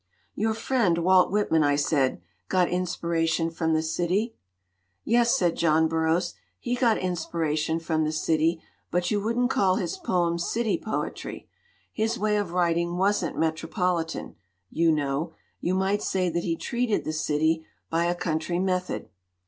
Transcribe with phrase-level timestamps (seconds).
[0.33, 4.33] "Your friend, Walt Whitman," I said, "got inspiration from the city."
[5.03, 9.75] "Yes," said John Burroughs, "he got inspira tion from the city, but you wouldn't call
[9.75, 11.47] his poems city poetry.
[11.93, 14.35] His way of writing wasn't metropoli tan,
[14.71, 19.07] you know; you might say that he treated the city by a country method.